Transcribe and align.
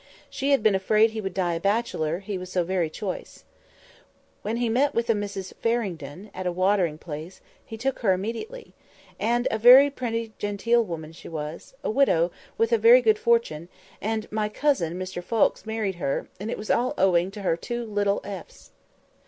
She 0.31 0.49
had 0.49 0.63
been 0.63 0.73
afraid 0.73 1.11
he 1.11 1.21
would 1.21 1.35
die 1.35 1.53
a 1.53 1.59
bachelor, 1.59 2.21
he 2.21 2.35
was 2.35 2.51
so 2.51 2.63
very 2.63 2.89
choice. 2.89 3.43
When 4.41 4.57
he 4.57 4.67
met 4.67 4.95
with 4.95 5.11
a 5.11 5.13
Mrs 5.13 5.53
ffarringdon, 5.53 6.31
at 6.33 6.47
a 6.47 6.51
watering 6.51 6.97
place, 6.97 7.39
he 7.63 7.77
took 7.77 7.97
to 7.97 8.01
her 8.07 8.13
immediately; 8.13 8.73
and 9.19 9.47
a 9.51 9.59
very 9.59 9.91
pretty 9.91 10.33
genteel 10.39 10.83
woman 10.83 11.11
she 11.11 11.29
was—a 11.29 11.91
widow, 11.91 12.31
with 12.57 12.71
a 12.71 12.79
very 12.79 13.03
good 13.03 13.19
fortune; 13.19 13.69
and 14.01 14.25
'my 14.31 14.49
cousin,' 14.49 14.97
Mr 14.97 15.21
ffoulkes, 15.23 15.67
married 15.67 15.97
her; 15.97 16.27
and 16.39 16.49
it 16.49 16.57
was 16.57 16.71
all 16.71 16.95
owing 16.97 17.29
to 17.29 17.43
her 17.43 17.55
two 17.55 17.85
little 17.85 18.21
ffs." 18.21 18.71